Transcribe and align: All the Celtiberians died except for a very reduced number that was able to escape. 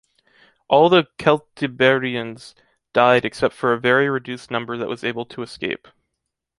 All 0.67 0.89
the 0.89 1.05
Celtiberians 1.19 2.55
died 2.91 3.23
except 3.23 3.53
for 3.53 3.71
a 3.71 3.79
very 3.79 4.09
reduced 4.09 4.49
number 4.49 4.75
that 4.75 4.89
was 4.89 5.03
able 5.03 5.25
to 5.27 5.43
escape. 5.43 5.87